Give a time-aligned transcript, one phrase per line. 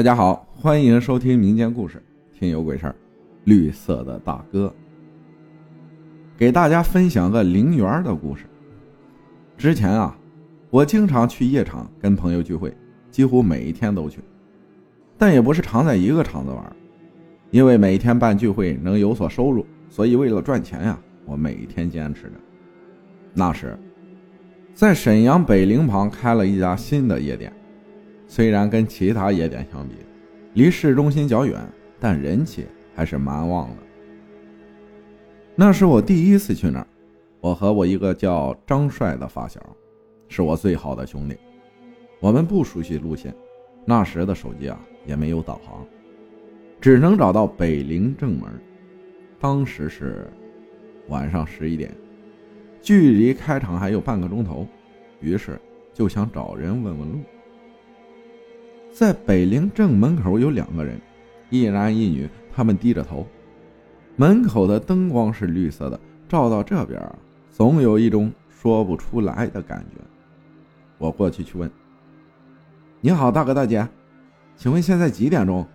[0.00, 2.02] 大家好，欢迎收听民间故事
[2.38, 2.92] 《听有鬼事儿》。
[3.44, 4.74] 绿色的大哥，
[6.38, 8.46] 给大家分享个陵园的故事。
[9.58, 10.16] 之前啊，
[10.70, 12.74] 我经常去夜场跟朋友聚会，
[13.10, 14.20] 几乎每一天都去，
[15.18, 16.76] 但也不是常在一个场子玩，
[17.50, 22.32] 因为每天办聚会能有所收入，所以为了赚钱呀，我每天坚持着。
[23.34, 23.78] 那时，
[24.72, 27.52] 在沈阳北陵旁开了一家新的夜店。
[28.30, 29.96] 虽然跟其他野点相比，
[30.54, 31.60] 离市中心较远，
[31.98, 32.64] 但人气
[32.94, 33.76] 还是蛮旺的。
[35.56, 36.86] 那是我第一次去那儿，
[37.40, 39.60] 我和我一个叫张帅的发小，
[40.28, 41.36] 是我最好的兄弟。
[42.20, 43.34] 我们不熟悉路线，
[43.84, 45.84] 那时的手机啊也没有导航，
[46.80, 48.48] 只能找到北陵正门。
[49.40, 50.30] 当时是
[51.08, 51.92] 晚上十一点，
[52.80, 54.64] 距离开场还有半个钟头，
[55.18, 55.60] 于是
[55.92, 57.18] 就想找人问问路。
[58.92, 61.00] 在北陵正门口有两个人，
[61.48, 63.26] 一男一女，他们低着头。
[64.16, 67.00] 门口的灯光是绿色的，照到这边，
[67.50, 70.00] 总有一种说不出来的感觉。
[70.98, 71.70] 我过去去问
[73.00, 73.88] ：“你好，大哥大姐，
[74.56, 75.66] 请问现在几点钟？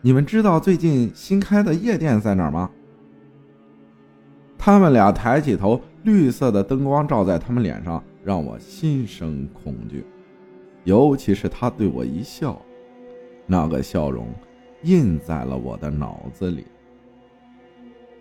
[0.00, 2.70] 你们知道最近新开的夜店在哪儿吗？”
[4.56, 10.06] 他们俩抬起头，绿色的灯光照在他们脸上，让我心生恐惧。
[10.84, 12.60] 尤其是他对我一笑，
[13.46, 14.28] 那个笑容
[14.82, 16.66] 印在了我的脑子里。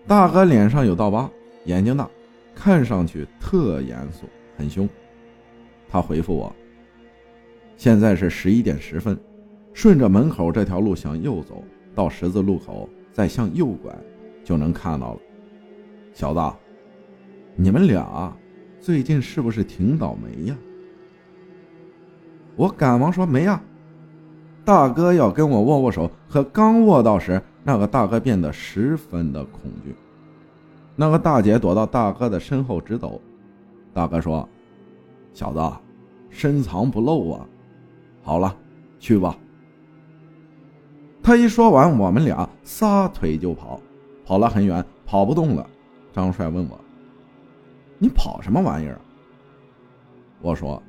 [0.08, 1.30] 大哥脸上有道疤，
[1.66, 2.10] 眼睛大，
[2.56, 4.88] 看上去特严肃，很凶。
[5.90, 6.54] 他回复我
[7.78, 9.18] ：“现在是十一点十分，
[9.74, 13.94] 顺着门口这条路向右走，到十字路口再向右拐，
[14.44, 15.20] 就能看到了。”
[16.14, 16.40] 小子，
[17.56, 18.36] 你们俩
[18.80, 20.58] 最近是不是挺倒霉呀？
[22.56, 23.62] 我赶忙说：“没呀。”
[24.66, 29.94] 大哥要跟我握握手，可刚握到时，那个大哥变得十分的恐惧。
[30.96, 33.20] 那个大姐躲到大哥的身后直抖。
[33.94, 34.48] 大哥说
[35.34, 35.60] ：“小子，
[36.30, 37.46] 深藏不露啊！
[38.22, 38.56] 好了，
[39.00, 39.36] 去吧。”
[41.22, 43.82] 他一说完，我们俩撒腿就跑，
[44.26, 45.68] 跑了很远，跑不动了。
[46.14, 46.80] 张帅问我
[48.00, 49.02] ：“你跑什么玩意儿？”
[50.42, 50.82] 我说。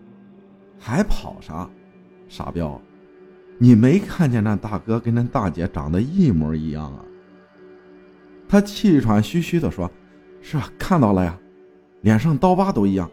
[0.78, 1.68] 还跑啥？
[2.28, 2.80] 傻彪，
[3.58, 7.04] 你没看见那大哥跟那大姐长得一模一样啊？
[8.48, 9.90] 他气喘吁吁地说
[10.40, 11.38] ：“是啊，看到了呀，
[12.00, 13.10] 脸上刀疤都一样。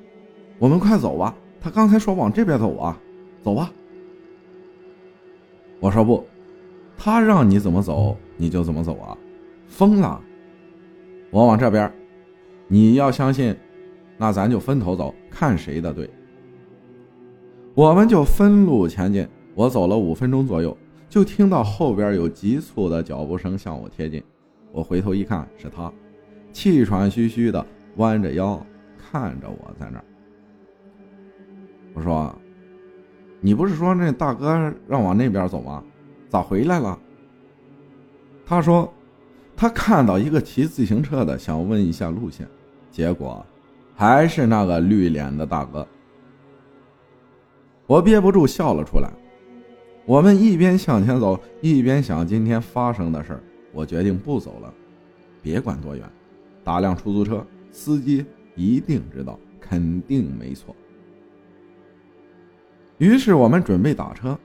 [0.59, 2.97] 我们快走吧，他刚才说往这边走啊，
[3.43, 3.71] 走吧。”
[5.79, 6.25] 我说不，
[6.97, 9.17] 他让你怎么走你就怎么走啊，
[9.67, 10.21] 疯了！
[11.31, 11.91] 我往这边，
[12.67, 13.55] 你要相信，
[14.17, 16.09] 那咱就分头走，看谁的对。
[17.73, 19.27] 我们就分路前进。
[19.53, 20.75] 我走了五分钟左右，
[21.09, 24.23] 就听到后边有急促的脚步声向我贴近。
[24.71, 25.91] 我回头一看，是他，
[26.53, 27.65] 气喘吁吁的
[27.97, 28.65] 弯着腰
[28.97, 30.05] 看着我在那儿。
[31.93, 32.33] 我说
[33.41, 35.83] ：“你不是说那大哥让往那边走吗？
[36.29, 36.97] 咋回来了？”
[38.45, 38.91] 他说
[39.55, 42.47] ：“他看到一个骑自行车的，想问一下路线，
[42.89, 43.45] 结果
[43.95, 45.85] 还是那个绿脸的大哥。”
[47.91, 49.11] 我憋不住笑了出来。
[50.05, 53.43] 我们一边向前走，一边想今天发生的事儿。
[53.73, 54.73] 我决定不走了，
[55.41, 56.09] 别管多远，
[56.63, 58.25] 打辆出租车，司机
[58.55, 60.73] 一定知道，肯定没错。
[62.97, 64.39] 于是我们准备打车，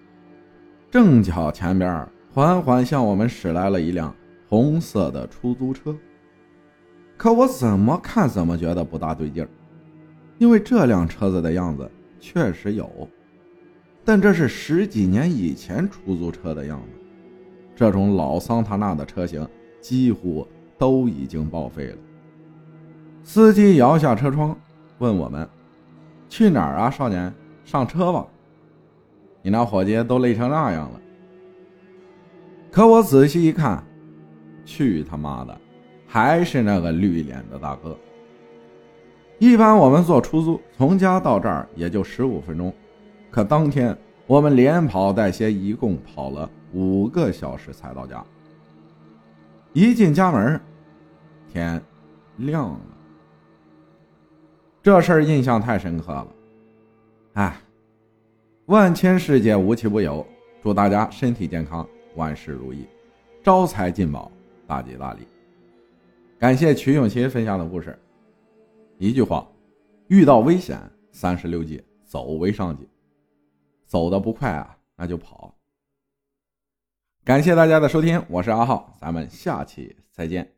[0.91, 4.13] 正巧前边缓缓向我们驶来了一辆
[4.49, 5.97] 红色的出租车。
[7.17, 9.49] 可我怎么看怎么觉得不大对劲儿，
[10.39, 13.09] 因为这辆车子的样子确实有。
[14.07, 17.01] 但这是十几年以前出租车的样子，
[17.75, 19.45] 这种老桑塔纳的车型
[19.81, 20.47] 几乎
[20.79, 21.99] 都已经报废了。
[23.25, 24.57] 司机摇下车窗，
[24.99, 25.47] 问我们
[26.31, 27.35] ：“去哪儿啊，少年？
[27.65, 28.25] 上车吧。
[29.43, 31.01] 你那伙计都累成那样了。”
[32.71, 33.83] 可我仔细一看，
[34.65, 35.61] 去他妈的，
[36.07, 37.99] 还是那个绿脸的大哥。
[39.41, 42.73] 一般我们坐出租，从家到这儿也就十五分钟。
[43.37, 43.95] 可当天
[44.27, 48.25] 我们连跑带歇，一共跑了五个小时才到家。
[49.75, 50.59] 一进家门，
[51.53, 51.79] 天
[52.39, 52.81] 亮了。
[54.83, 56.27] 这事儿印象太深刻了。
[57.35, 57.61] 哎，
[58.65, 60.27] 万千世界无奇不有，
[60.63, 62.87] 祝大家身体健康，万事如意，
[63.43, 64.33] 招财进宝，
[64.67, 65.29] 大吉大利。
[66.39, 67.99] 感谢曲永琴分享的故事。
[68.97, 69.47] 一句话，
[70.09, 70.81] 遇到危险，
[71.13, 72.89] 三十六计，走为上计。
[73.87, 75.55] 走的不快啊，那就跑。
[77.25, 80.56] 感谢大家的收听，我是阿浩，咱们下期再见。